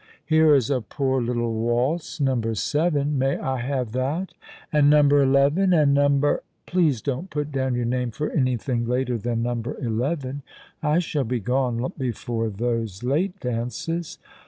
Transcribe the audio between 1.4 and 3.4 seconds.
waltz— number seven. May